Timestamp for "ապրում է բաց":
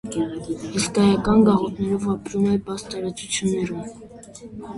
2.15-2.87